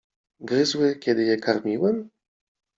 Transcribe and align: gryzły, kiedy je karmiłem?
gryzły, 0.39 0.95
kiedy 0.95 1.23
je 1.23 1.37
karmiłem? 1.37 2.09